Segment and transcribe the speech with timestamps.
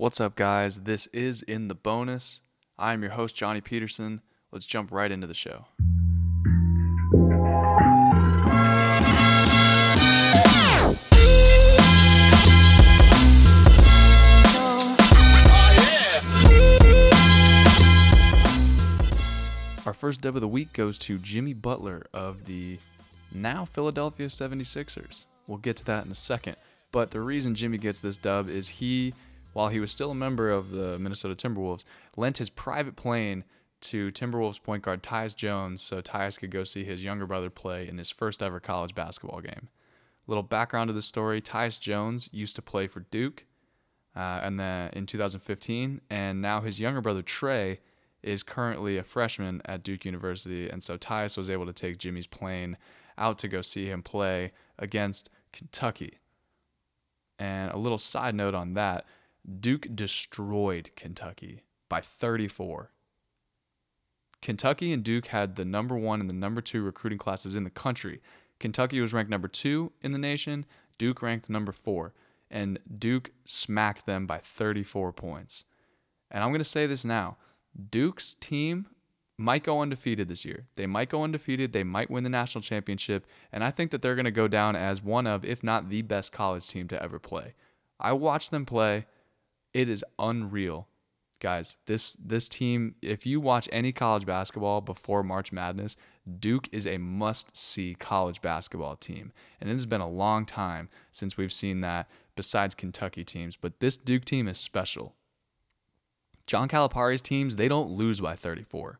[0.00, 0.84] What's up, guys?
[0.84, 2.40] This is In the Bonus.
[2.78, 4.22] I'm your host, Johnny Peterson.
[4.50, 5.66] Let's jump right into the show.
[19.84, 22.78] Our first dub of the week goes to Jimmy Butler of the
[23.34, 25.26] now Philadelphia 76ers.
[25.46, 26.56] We'll get to that in a second.
[26.90, 29.12] But the reason Jimmy gets this dub is he,
[29.52, 31.84] while he was still a member of the Minnesota Timberwolves,
[32.16, 33.44] lent his private plane
[33.80, 37.88] to Timberwolves point guard Tyus Jones so Tyus could go see his younger brother play
[37.88, 39.68] in his first ever college basketball game.
[40.26, 43.46] Little background to the story Tyus Jones used to play for Duke
[44.14, 47.78] uh, and then in 2015, and now his younger brother Tre
[48.22, 52.26] is currently a freshman at Duke University, and so Tyus was able to take Jimmy's
[52.26, 52.76] plane
[53.16, 56.18] out to go see him play against Kentucky.
[57.38, 59.06] And a little side note on that
[59.60, 62.90] Duke destroyed Kentucky by 34.
[64.42, 67.70] Kentucky and Duke had the number one and the number two recruiting classes in the
[67.70, 68.20] country.
[68.58, 70.64] Kentucky was ranked number two in the nation,
[70.98, 72.14] Duke ranked number four,
[72.50, 75.64] and Duke smacked them by 34 points.
[76.30, 77.36] And I'm going to say this now
[77.90, 78.86] Duke's team
[79.36, 80.66] might go undefeated this year.
[80.74, 81.72] They might go undefeated.
[81.72, 83.26] They might win the national championship.
[83.50, 86.02] And I think that they're going to go down as one of, if not the
[86.02, 87.54] best college team to ever play.
[87.98, 89.06] I watched them play.
[89.72, 90.88] It is unreal.
[91.40, 95.96] Guys, this this team, if you watch any college basketball before March Madness,
[96.38, 99.32] Duke is a must-see college basketball team.
[99.60, 103.80] And it has been a long time since we've seen that besides Kentucky teams, but
[103.80, 105.14] this Duke team is special.
[106.46, 108.98] John Calipari's teams, they don't lose by 34.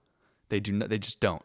[0.51, 1.43] They do not, they just don't.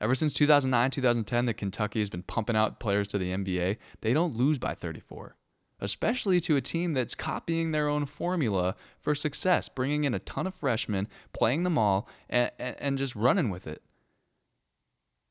[0.00, 4.14] Ever since 2009, 2010 that Kentucky has been pumping out players to the NBA, they
[4.14, 5.34] don't lose by 34.
[5.80, 10.46] Especially to a team that's copying their own formula for success, bringing in a ton
[10.46, 13.82] of freshmen, playing them all, and, and just running with it.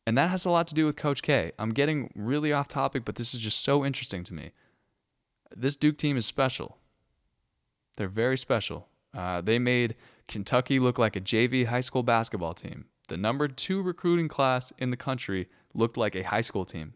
[0.06, 1.52] And that has a lot to do with Coach K.
[1.60, 4.52] I'm getting really off topic, but this is just so interesting to me.
[5.54, 6.78] This Duke team is special.
[7.98, 8.88] They're very special.
[9.14, 9.96] Uh, they made
[10.28, 12.86] Kentucky look like a JV high school basketball team.
[13.10, 16.94] The number two recruiting class in the country looked like a high school team.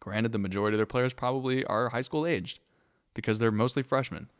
[0.00, 2.58] Granted, the majority of their players probably are high school aged
[3.14, 4.30] because they're mostly freshmen.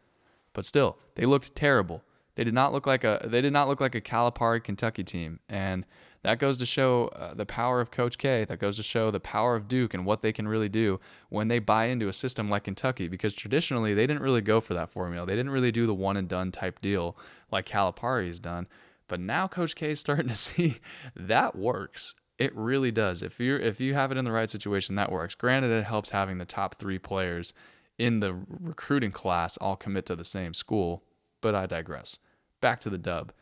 [0.53, 2.03] But still, they looked terrible.
[2.35, 5.41] They did not look like a they did not look like a Calipari Kentucky team,
[5.49, 5.85] and
[6.23, 8.45] that goes to show uh, the power of Coach K.
[8.45, 11.49] That goes to show the power of Duke and what they can really do when
[11.49, 13.09] they buy into a system like Kentucky.
[13.09, 15.27] Because traditionally, they didn't really go for that formula.
[15.27, 17.17] They didn't really do the one and done type deal
[17.51, 18.69] like Calipari has done.
[19.09, 20.79] But now Coach K is starting to see
[21.17, 22.15] that works.
[22.41, 23.23] It really does.
[23.23, 25.35] If you if you have it in the right situation, that works.
[25.35, 27.53] Granted, it helps having the top three players
[27.99, 31.05] in the recruiting class all commit to the same school.
[31.43, 32.19] But I digress.
[32.63, 33.33] Back to the dub.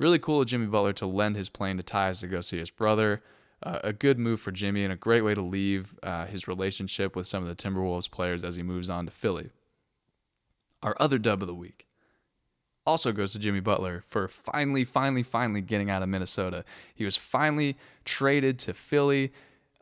[0.00, 2.70] Really cool of Jimmy Butler to lend his plane to Tyus to go see his
[2.70, 3.22] brother.
[3.62, 7.14] Uh, a good move for Jimmy and a great way to leave uh, his relationship
[7.14, 9.50] with some of the Timberwolves players as he moves on to Philly.
[10.82, 11.86] Our other dub of the week
[12.86, 16.64] also goes to Jimmy Butler for finally, finally, finally getting out of Minnesota.
[16.94, 19.32] He was finally traded to Philly.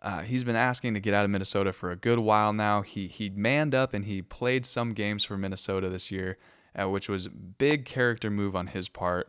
[0.00, 2.82] Uh, he's been asking to get out of Minnesota for a good while now.
[2.82, 6.38] He he manned up and he played some games for Minnesota this year,
[6.78, 9.28] uh, which was big character move on his part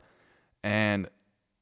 [0.64, 1.10] and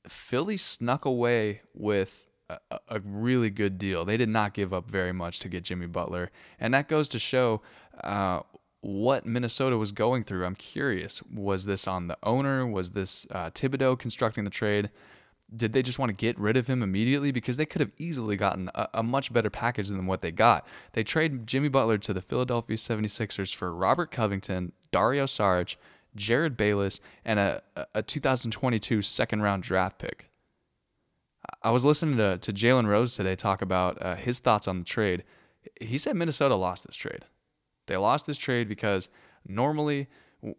[0.08, 4.06] Philly snuck away with a, a, really good deal.
[4.06, 7.20] They did not give up very much to get Jimmy Butler, and that goes to
[7.20, 7.62] show
[8.02, 8.42] uh,
[8.82, 10.46] what Minnesota was going through.
[10.46, 12.66] I'm curious: was this on the owner?
[12.66, 14.90] Was this uh, Thibodeau constructing the trade?
[15.56, 17.32] Did they just want to get rid of him immediately?
[17.32, 20.68] Because they could have easily gotten a, a much better package than what they got.
[20.92, 25.78] They trade Jimmy Butler to the Philadelphia 76ers for Robert Covington, Dario Saric,
[26.18, 27.62] Jerryd Bayless, and a,
[27.96, 30.30] a 2022 second round draft pick.
[31.64, 34.86] I was listening to, to Jalen Rose today talk about uh, his thoughts on the
[34.86, 35.24] trade.
[35.80, 37.26] He said Minnesota lost this trade.
[37.88, 39.10] They lost this trade because
[39.48, 40.08] normally,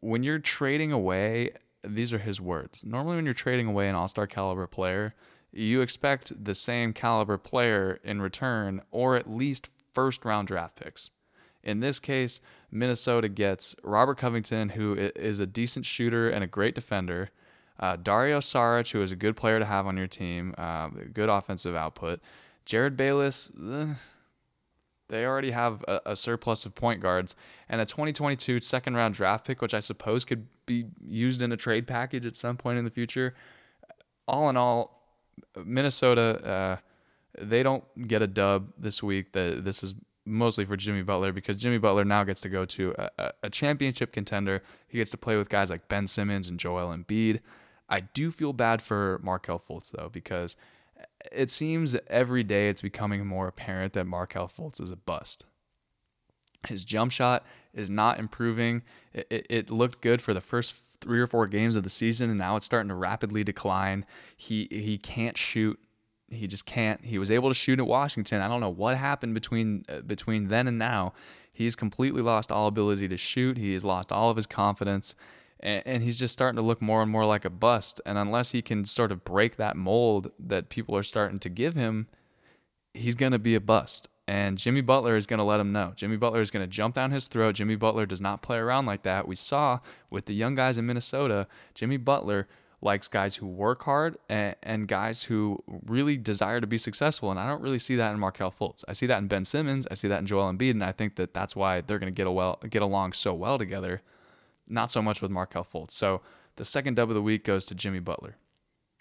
[0.01, 1.53] when you're trading away,
[1.85, 2.85] these are his words.
[2.85, 5.15] Normally, when you're trading away an all star caliber player,
[5.53, 11.11] you expect the same caliber player in return, or at least first round draft picks.
[11.63, 12.41] In this case,
[12.71, 17.31] Minnesota gets Robert Covington, who is a decent shooter and a great defender.
[17.81, 21.29] Uh, Dario Saric, who is a good player to have on your team, uh, good
[21.29, 22.21] offensive output.
[22.67, 23.95] Jerryd Bayless, eh,
[25.09, 27.35] they already have a, a, surplus of point guards
[27.69, 31.57] and a 2022 second round draft pick, which I suppose could be used in a
[31.57, 33.35] trade package at some point in the future.
[34.27, 35.03] All in all,
[35.65, 36.77] Minnesota, uh,
[37.41, 39.33] they don't get a dub this week.
[39.33, 39.95] The, this is
[40.27, 44.13] mostly for Jimmy Butler because Jimmy Butler now gets to go to a, a championship
[44.13, 44.63] contender.
[44.89, 47.41] He gets to play with guys like Ben Simmons and Joel Embiid.
[47.89, 50.57] I do feel bad for Markelle Fultz though because
[51.33, 55.45] it seems every day it's becoming more apparent that Markelle Fultz is a bust.
[56.67, 58.83] His jump shot is not improving.
[59.13, 62.31] It, it, it, looked good for the first three or four games of the season,
[62.31, 64.05] and now it's starting to rapidly decline.
[64.37, 65.79] He he can't shoot.
[66.29, 67.05] He just can't.
[67.05, 68.41] He was able to shoot at Washington.
[68.41, 71.13] I don't know what happened between uh, between then and now.
[71.53, 73.57] He's completely lost all ability to shoot.
[73.57, 75.15] He has lost all of his confidence,
[75.61, 78.01] and, he's just starting to look more and more like a bust.
[78.07, 81.75] And unless he can sort of break that mold that people are starting to give
[81.75, 82.07] him,
[82.95, 84.09] he's going to be a bust.
[84.29, 85.95] And Jimmy Butler is going to let him know.
[85.97, 87.55] Jimmy Butler is going to jump down his throat.
[87.55, 89.27] Jimmy Butler does not play around like that.
[89.27, 92.47] We saw with the young guys in Minnesota, Jimmy Butler
[92.81, 97.31] likes guys who work hard and, and guys who really desire to be successful.
[97.31, 98.85] And I don't really see that in Markelle Fultz.
[98.87, 99.87] I see that in Ben Simmons.
[99.91, 100.73] I see that in Joel Embiid.
[100.73, 103.35] And I think that that's why they're going to get, a well, get along so
[103.35, 104.03] well together.
[104.69, 105.93] Not so much with Markelle Fultz.
[105.93, 106.21] So
[106.57, 108.37] the second dub of the week goes to Jimmy Butler.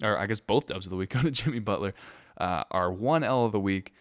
[0.03, 1.93] Or I guess both dubs of the week go to Jimmy Butler.
[2.37, 3.93] Uh, our one L of the week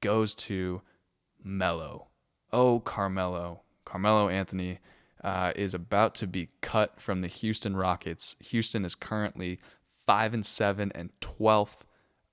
[0.00, 0.82] goes to
[1.42, 2.08] Melo.
[2.52, 3.62] Oh, Carmelo.
[3.84, 4.78] Carmelo Anthony
[5.22, 8.36] uh, is about to be cut from the Houston Rockets.
[8.40, 11.84] Houston is currently 5 and 7 and 12th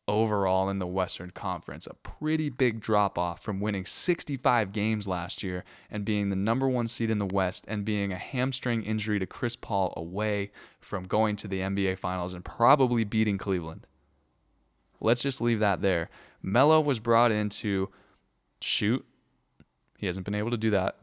[0.08, 1.86] overall in the Western Conference.
[1.88, 6.70] A pretty big drop off from winning 65 games last year and being the number
[6.70, 11.04] one seed in the West and being a hamstring injury to Chris Paul away from
[11.04, 13.86] going to the NBA Finals and probably beating Cleveland.
[15.00, 16.10] Let's just leave that there.
[16.42, 17.90] Melo was brought in to
[18.62, 19.06] shoot.
[19.98, 20.98] He hasn't been able to do that.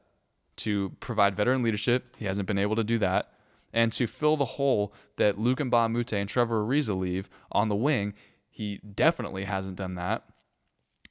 [0.58, 2.16] To provide veteran leadership.
[2.16, 3.26] He hasn't been able to do that.
[3.72, 7.68] And to fill the hole that Luc Mbah a Moute and Trevor Ariza leave on
[7.68, 8.14] the wing,
[8.54, 10.28] he definitely hasn't done that.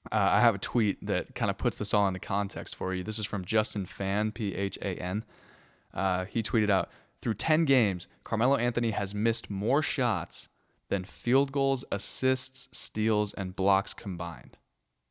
[0.09, 3.03] Uh, I have a tweet that kind of puts this all into context for you.
[3.03, 5.25] This is from Justin Phan, P H A N.
[5.93, 10.47] Uh, he tweeted out Through 10 games, Carmelo Anthony has missed more shots
[10.87, 14.57] than field goals, assists, steals, and blocks combined.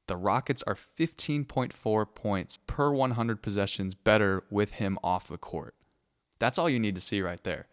[0.07, 5.75] The Rockets are 15.4 points per 100 possessions better with him off the court.
[6.39, 7.67] That's all you need to see right there.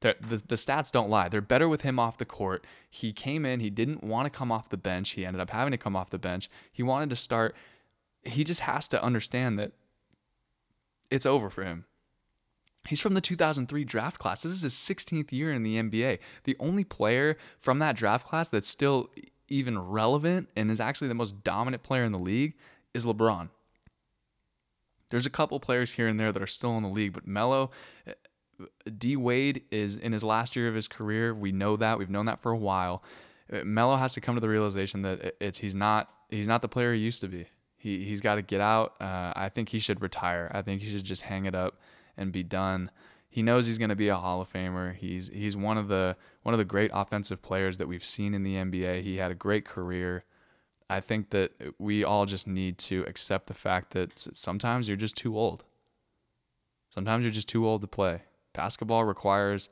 [0.00, 1.28] The, the, the, stats don't lie.
[1.28, 2.66] They're better with him off the court.
[2.88, 5.10] He came in, he didn't want to come off the bench.
[5.10, 6.50] He ended up having to come off the bench.
[6.70, 7.56] He wanted to start.
[8.22, 9.72] He just has to understand that
[11.10, 11.86] it's over for him.
[12.88, 14.42] He's from the 2003 draft class.
[14.42, 16.18] This is his 16th year in the NBA.
[16.44, 19.10] The only player from that draft class that's still
[19.48, 22.54] even relevant and is actually the most dominant player in the league
[22.94, 23.48] is LeBron.
[25.10, 27.70] There's a couple players here and there that are still in the league, but Melo,
[28.98, 31.34] D Wade is in his last year of his career.
[31.34, 31.98] We know that.
[31.98, 33.02] We've known that for a while.
[33.50, 36.92] Melo has to come to the realization that it's he's not he's not the player
[36.92, 37.46] he used to be.
[37.76, 38.94] He he's got to get out.
[39.00, 40.50] Uh, I think he should retire.
[40.52, 41.80] I think he should just hang it up
[42.16, 42.90] and be done.
[43.28, 44.94] He knows he's going to be a Hall of Famer.
[44.94, 48.42] He's he's one of the one of the great offensive players that we've seen in
[48.42, 49.02] the NBA.
[49.02, 50.24] He had a great career.
[50.88, 55.16] I think that we all just need to accept the fact that sometimes you're just
[55.16, 55.64] too old.
[56.90, 58.22] Sometimes you're just too old to play.
[58.56, 59.68] Basketball requires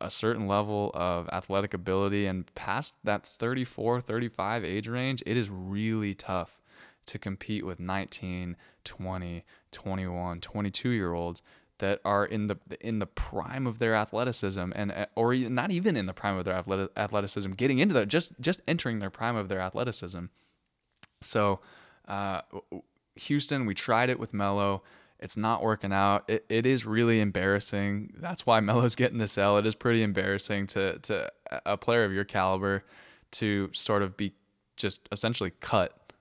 [0.00, 5.48] a certain level of athletic ability and past that 34, 35 age range, it is
[5.48, 6.60] really tough
[7.06, 11.42] to compete with 19, 20, 21, 22 year olds
[11.78, 15.94] that are in the in the prime of their athleticism and uh, or not even
[15.96, 16.64] in the prime of their
[16.96, 20.24] athleticism getting into that just just entering their prime of their athleticism.
[21.20, 21.60] So
[22.08, 22.40] uh,
[23.16, 24.82] Houston we tried it with Melo
[25.26, 29.58] it's not working out it, it is really embarrassing that's why Melo's getting the sell
[29.58, 31.28] it is pretty embarrassing to to
[31.66, 32.84] a player of your caliber
[33.32, 34.32] to sort of be
[34.76, 36.12] just essentially cut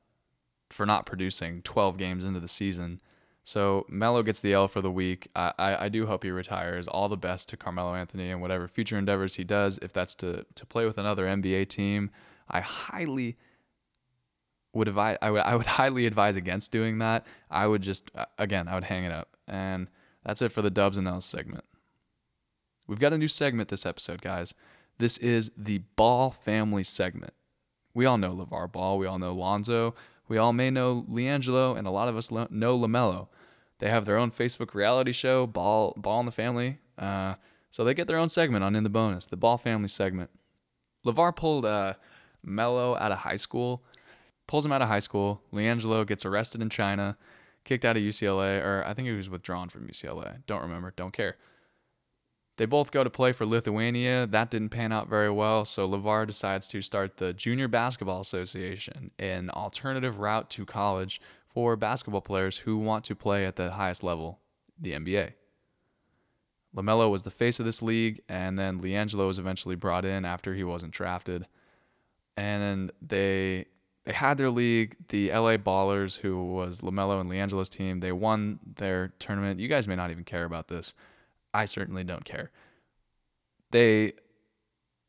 [0.71, 2.99] for not producing 12 games into the season
[3.43, 5.27] so Melo gets the L for the week.
[5.35, 6.87] I, I, I, do hope he retires.
[6.87, 9.77] All the best to Carmelo Anthony and whatever future endeavors he does.
[9.83, 12.09] If that's to to play with another NBA team,
[12.49, 13.37] I highly
[14.75, 15.17] would advise.
[15.21, 17.25] I would I would highly advise against doing that.
[17.49, 19.35] I would just uh, again I would hang it up.
[19.47, 19.87] And
[20.23, 21.63] that's it for the Dubs and L's segment.
[22.87, 24.53] We've got a new segment this episode, guys.
[24.97, 27.33] This is the Ball family segment.
[27.93, 28.97] We all know LeVar Ball.
[28.97, 29.95] We all know Lonzo.
[30.27, 33.27] We all may know LiAngelo, and a lot of us know LaMelo.
[33.79, 36.79] They have their own Facebook reality show, Ball Ball in the Family.
[36.97, 37.35] Uh,
[37.69, 40.29] so they get their own segment on In the Bonus, the Ball Family segment.
[41.05, 41.93] LeVar pulled uh,
[42.43, 43.83] Melo out of high school,
[44.47, 45.41] pulls him out of high school.
[45.53, 47.17] LiAngelo gets arrested in China,
[47.63, 50.45] kicked out of UCLA, or I think he was withdrawn from UCLA.
[50.45, 51.37] Don't remember, don't care.
[52.57, 54.27] They both go to play for Lithuania.
[54.27, 59.11] That didn't pan out very well, so LeVar decides to start the Junior Basketball Association,
[59.19, 64.03] an alternative route to college for basketball players who want to play at the highest
[64.03, 64.39] level,
[64.79, 65.33] the NBA.
[66.75, 70.53] LaMelo was the face of this league, and then LiAngelo was eventually brought in after
[70.53, 71.47] he wasn't drafted.
[72.37, 73.65] And they
[74.05, 77.99] they had their league, the LA Ballers, who was LaMelo and LiAngelo's team.
[77.99, 79.59] They won their tournament.
[79.59, 80.93] You guys may not even care about this.
[81.53, 82.51] I certainly don't care.
[83.71, 84.13] They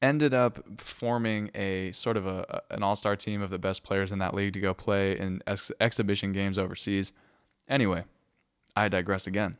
[0.01, 4.19] ended up forming a sort of a an all-star team of the best players in
[4.19, 7.13] that league to go play in ex- exhibition games overseas.
[7.69, 8.05] Anyway,
[8.75, 9.59] I digress again.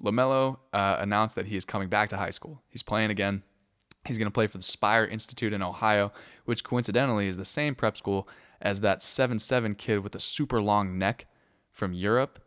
[0.00, 2.62] LaMelo uh, announced that he is coming back to high school.
[2.68, 3.42] He's playing again.
[4.04, 6.12] He's going to play for the Spire Institute in Ohio,
[6.44, 8.28] which coincidentally is the same prep school
[8.60, 11.26] as that seven-seven kid with a super long neck
[11.70, 12.40] from Europe.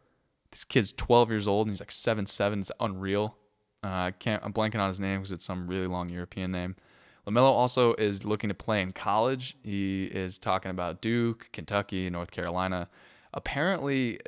[0.52, 2.60] This kid's 12 years old and he's like seven-seven.
[2.60, 3.38] It's unreal.
[3.84, 4.44] Uh, I can't.
[4.44, 6.76] I'm blanking on his name because it's some really long European name.
[7.28, 9.58] LaMelo also is looking to play in college.
[9.64, 12.88] He is talking about Duke, Kentucky, North Carolina.
[13.34, 14.20] Apparently,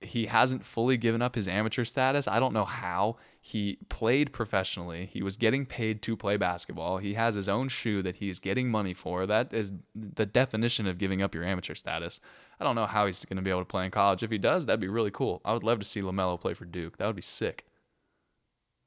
[0.00, 2.28] he hasn't fully given up his amateur status.
[2.28, 3.16] I don't know how.
[3.40, 5.06] He played professionally.
[5.06, 6.98] He was getting paid to play basketball.
[6.98, 9.26] He has his own shoe that he's getting money for.
[9.26, 12.20] That is the definition of giving up your amateur status.
[12.60, 14.22] I don't know how he's going to be able to play in college.
[14.22, 15.40] If he does, that'd be really cool.
[15.44, 16.98] I would love to see LaMelo play for Duke.
[16.98, 17.64] That would be sick.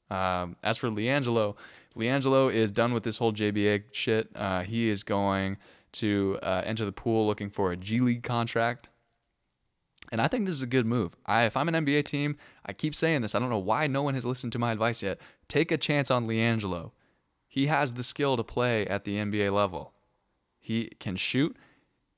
[0.10, 1.58] Um, as for LiAngelo,
[1.96, 4.30] LiAngelo is done with this whole JBA shit.
[4.36, 5.58] Uh, he is going
[5.94, 8.90] to uh, enter the pool looking for a G League contract.
[10.12, 11.16] And I think this is a good move.
[11.26, 13.34] I, if I'm an NBA team, I keep saying this.
[13.34, 15.20] I don't know why no one has listened to my advice yet.
[15.48, 16.92] Take a chance on LiAngelo.
[17.48, 19.94] He has the skill to play at the NBA level.
[20.60, 21.56] He can shoot.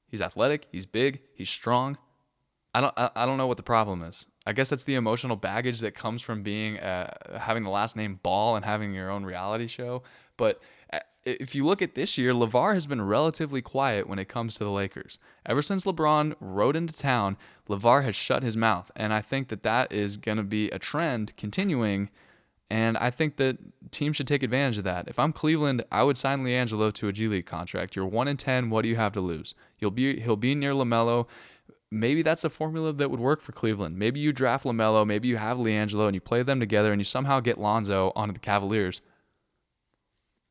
[0.07, 0.67] He's athletic.
[0.71, 1.21] He's big.
[1.33, 1.97] He's strong.
[2.73, 2.93] I don't.
[2.97, 4.25] I, I don't know what the problem is.
[4.45, 8.19] I guess that's the emotional baggage that comes from being uh, having the last name
[8.21, 10.03] Ball and having your own reality show.
[10.37, 10.61] But
[11.25, 14.63] if you look at this year, LeVar has been relatively quiet when it comes to
[14.63, 15.19] the Lakers.
[15.45, 17.37] Ever since LeBron rode into town,
[17.69, 20.79] LeVar has shut his mouth, and I think that that is going to be a
[20.79, 22.09] trend continuing.
[22.69, 23.57] And I think that
[23.91, 25.07] teams should take advantage of that.
[25.07, 27.95] If I'm Cleveland, I would sign LiAngelo to a G League contract.
[27.95, 28.69] You're one in ten.
[28.69, 29.53] What do you have to lose?
[29.79, 31.27] You'll be he'll be near Lamelo
[31.93, 33.97] maybe that's a formula that would work for Cleveland.
[33.97, 37.05] Maybe you draft LaMelo, maybe you have LiAngelo and you play them together and you
[37.05, 39.01] somehow get Lonzo onto the Cavaliers.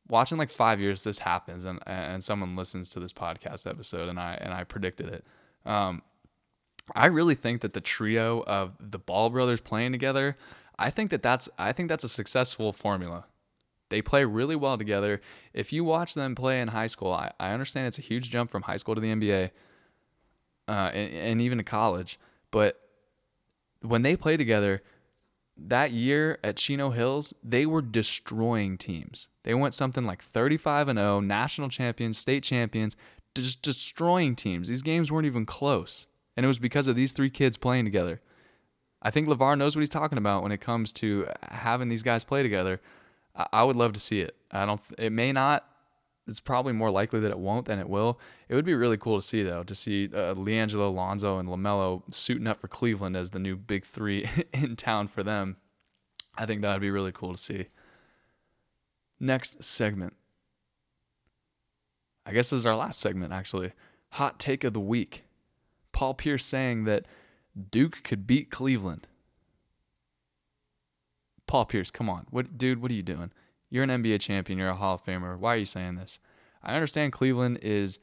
[0.07, 4.19] Watching like five years, this happens, and and someone listens to this podcast episode, and
[4.19, 5.25] I and I predicted it.
[5.65, 6.01] Um,
[6.95, 10.35] I really think that the trio of the Ball brothers playing together,
[10.77, 13.25] I think that that's I think that's a successful formula.
[13.89, 15.21] They play really well together.
[15.53, 18.49] If you watch them play in high school, I, I understand it's a huge jump
[18.49, 19.51] from high school to the NBA
[20.67, 22.19] uh, and, and even to college.
[22.49, 22.79] But
[23.81, 24.81] when they play together,
[25.57, 29.29] that year at Chino Hills, they were destroying teams.
[29.43, 32.95] They went something like 35 and 0, national champions, state champions,
[33.35, 34.67] just destroying teams.
[34.67, 36.07] These games weren't even close.
[36.35, 38.21] And it was because of these three kids playing together.
[39.01, 42.23] I think LeVar knows what he's talking about when it comes to having these guys
[42.23, 42.79] play together.
[43.51, 44.35] I would love to see it.
[44.51, 45.65] I don't it may not
[46.27, 48.19] it's probably more likely that it won't than it will.
[48.47, 52.03] It would be really cool to see though, to see uh, LiAngelo, Lonzo, and Lamelo
[52.13, 55.57] suiting up for Cleveland as the new big three in town for them.
[56.37, 57.67] I think that would be really cool to see.
[59.19, 60.13] Next segment.
[62.25, 63.73] I guess this is our last segment actually.
[64.11, 65.25] Hot take of the week.
[65.91, 67.05] Paul Pierce saying that
[67.69, 69.07] Duke could beat Cleveland.
[71.47, 72.25] Paul Pierce, come on.
[72.29, 73.31] What dude, what are you doing?
[73.73, 74.59] You're an NBA champion.
[74.59, 75.35] You're a Hall of Famer.
[75.35, 76.19] Why are you saying this?
[76.61, 77.97] I understand Cleveland is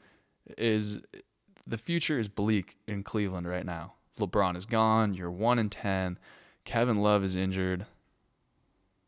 [0.58, 1.00] is
[1.64, 3.94] the future is bleak in Cleveland right now.
[4.18, 5.14] LeBron is gone.
[5.14, 6.18] You're one in ten.
[6.64, 7.86] Kevin Love is injured.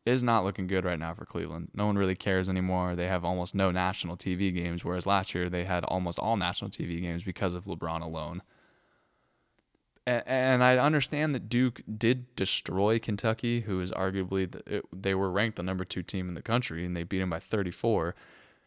[0.06, 1.70] It is not looking good right now for Cleveland.
[1.74, 2.94] No one really cares anymore.
[2.94, 6.70] They have almost no national TV games, whereas last year they had almost all national
[6.70, 8.40] TV games because of LeBron alone
[10.06, 15.30] and I understand that Duke did destroy Kentucky, who is arguably the, it, they were
[15.30, 18.14] ranked the number two team in the country, and they beat him by 34.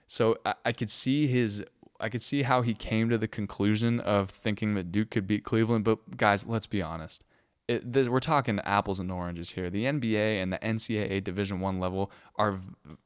[0.08, 1.64] So I, I, could see his,
[2.00, 5.44] I could see how he came to the conclusion of thinking that Duke could beat
[5.44, 5.84] Cleveland.
[5.84, 7.26] But guys, let's be honest,
[7.68, 9.70] it, this, we're talking apples and oranges here.
[9.70, 12.60] The NBA and the NCAA Division One level are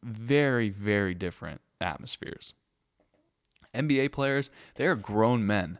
[0.04, 2.54] very, very different atmospheres.
[3.74, 5.80] NBA players, they are grown men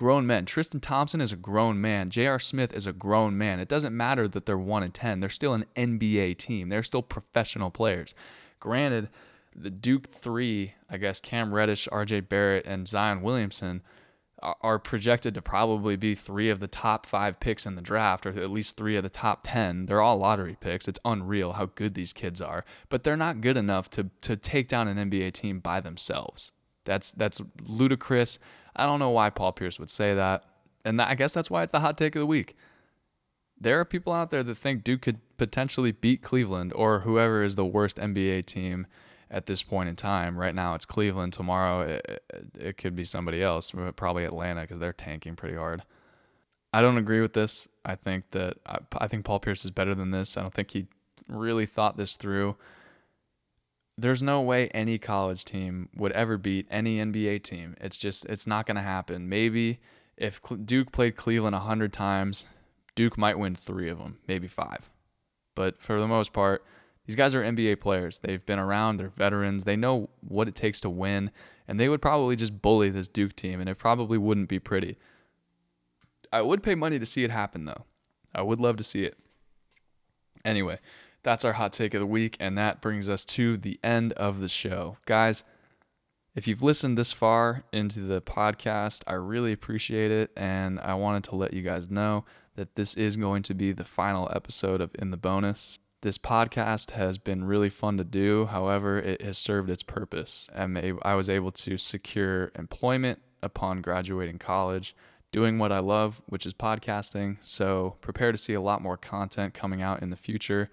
[0.00, 0.46] grown men.
[0.46, 2.08] Tristan Thompson is a grown man.
[2.08, 2.38] J.R.
[2.38, 3.60] Smith is a grown man.
[3.60, 5.20] It doesn't matter that they're 1 and 10.
[5.20, 6.70] They're still an NBA team.
[6.70, 8.14] They're still professional players.
[8.60, 9.10] Granted,
[9.54, 13.82] the Duke 3, I guess Cam Reddish, RJ Barrett, and Zion Williamson
[14.42, 18.30] are projected to probably be three of the top five picks in the draft, or
[18.30, 19.84] at least three of the top 10.
[19.84, 20.88] They're all lottery picks.
[20.88, 24.66] It's unreal how good these kids are, but they're not good enough to, to take
[24.66, 26.52] down an NBA team by themselves.
[26.86, 28.38] That's, that's ludicrous.
[28.80, 30.44] I don't know why Paul Pierce would say that.
[30.84, 32.56] and that, I guess that's why it's the hot take of the week.
[33.60, 37.56] There are people out there that think Duke could potentially beat Cleveland or whoever is
[37.56, 38.86] the worst NBA team
[39.30, 40.38] at this point in time.
[40.38, 41.34] Right now, it's Cleveland.
[41.34, 42.24] Tomorrow, it,
[42.58, 45.82] it could be somebody else, probably Atlanta, because they're tanking pretty hard.
[46.72, 47.68] I don't agree with this.
[47.84, 50.38] I think that I, I think Paul Pierce is better than this.
[50.38, 50.86] I don't think he
[51.28, 52.56] really thought this through.
[54.00, 57.76] There's no way any college team would ever beat any NBA team.
[57.80, 59.28] It's just it's not going to happen.
[59.28, 59.78] Maybe
[60.16, 62.46] if Duke played Cleveland 100 times,
[62.94, 64.90] Duke might win 3 of them, maybe 5.
[65.54, 66.64] But for the most part,
[67.06, 68.20] these guys are NBA players.
[68.20, 69.64] They've been around, they're veterans.
[69.64, 71.30] They know what it takes to win,
[71.68, 74.96] and they would probably just bully this Duke team and it probably wouldn't be pretty.
[76.32, 77.84] I would pay money to see it happen though.
[78.34, 79.18] I would love to see it.
[80.44, 80.78] Anyway,
[81.22, 84.40] that's our hot take of the week, and that brings us to the end of
[84.40, 84.96] the show.
[85.06, 85.44] Guys,
[86.34, 90.30] if you've listened this far into the podcast, I really appreciate it.
[90.36, 92.24] And I wanted to let you guys know
[92.54, 95.78] that this is going to be the final episode of In the Bonus.
[96.02, 98.46] This podcast has been really fun to do.
[98.46, 100.48] However, it has served its purpose.
[100.54, 104.94] and I was able to secure employment upon graduating college
[105.32, 107.36] doing what I love, which is podcasting.
[107.40, 110.70] So prepare to see a lot more content coming out in the future.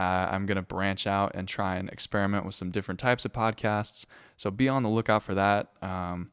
[0.00, 3.34] Uh, I'm going to branch out and try and experiment with some different types of
[3.34, 4.06] podcasts.
[4.38, 5.72] So be on the lookout for that.
[5.82, 6.30] Um,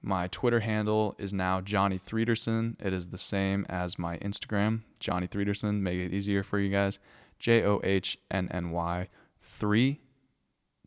[0.00, 2.74] my Twitter handle is now Johnny Threederson.
[2.82, 5.82] It is the same as my Instagram, Johnny Threederson.
[5.82, 6.98] Make it easier for you guys.
[7.38, 9.08] J O H N N Y
[9.42, 10.00] 3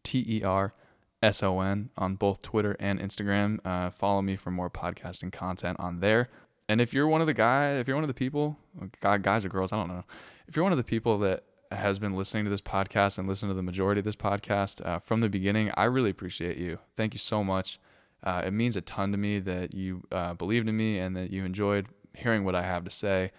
[0.02, 0.74] T E R
[1.22, 3.60] S O N on both Twitter and Instagram.
[3.64, 6.30] Uh, follow me for more podcasting content on there.
[6.68, 8.58] And if you're one of the guy, if you're one of the people,
[9.00, 10.04] guys or girls, I don't know,
[10.48, 11.44] if you're one of the people that
[11.76, 15.00] has been listening to this podcast and listened to the majority of this podcast uh,
[15.00, 16.80] from the beginning, I really appreciate you.
[16.96, 17.80] Thank you so much.
[18.24, 21.32] Uh, it means a ton to me that you uh, believed in me and that
[21.32, 23.32] you enjoyed hearing what I have to say.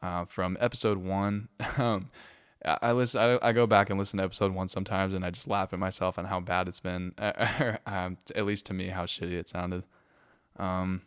[0.00, 1.48] Uh, from episode one,
[1.78, 2.10] um,
[2.64, 3.20] I listen.
[3.20, 5.78] I, I, go back and listen to episode one sometimes, and I just laugh at
[5.78, 7.12] myself and how bad it's been.
[7.86, 9.84] um, at least to me, how shitty it sounded.
[10.56, 11.02] Um,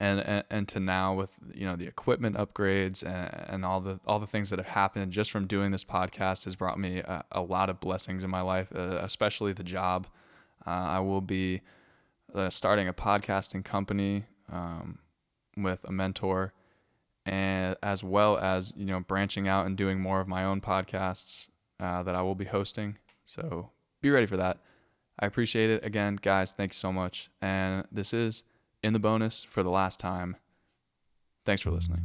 [0.00, 4.00] and, and and to now with you know the equipment upgrades and, and all the
[4.06, 7.24] all the things that have happened just from doing this podcast has brought me a,
[7.30, 10.06] a lot of blessings in my life, uh, especially the job.
[10.66, 11.60] Uh, I will be
[12.34, 14.98] uh, starting a podcasting company um,
[15.56, 16.52] with a mentor
[17.26, 21.48] and as well as you know branching out and doing more of my own podcasts
[21.78, 22.96] uh, that I will be hosting.
[23.24, 24.58] So be ready for that.
[25.18, 26.52] I appreciate it again, guys.
[26.52, 27.30] Thank you so much.
[27.42, 28.42] And this is
[28.82, 30.36] in the bonus for the last time.
[31.44, 32.02] Thanks for listening.